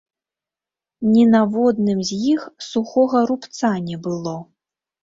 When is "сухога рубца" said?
2.71-3.73